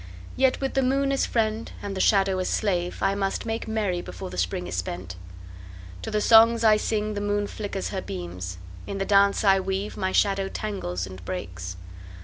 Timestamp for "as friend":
1.11-1.71